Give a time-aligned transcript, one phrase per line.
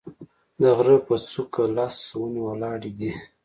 [0.61, 3.11] د غره په څوک لس ونې ولاړې دي